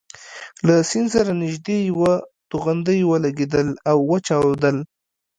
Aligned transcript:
له 0.65 0.75
سیند 0.89 1.09
سره 1.15 1.31
نژدې 1.41 1.77
یوه 1.91 2.13
توغندۍ 2.49 2.99
ولګېدل 3.05 3.67
او 3.91 3.97
وچاودل. 4.11 4.77